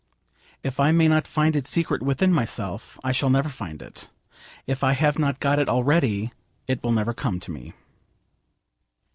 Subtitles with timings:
[0.63, 4.09] If I may not find its secret within myself, I shall never find it:
[4.65, 6.31] if I have not got it already,
[6.67, 7.73] it will never come to me.